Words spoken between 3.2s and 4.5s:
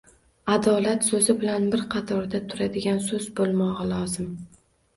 bo‘lmog‘i lozim.